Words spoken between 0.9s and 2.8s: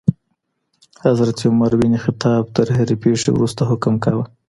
حضرت عمر بن خطاب تر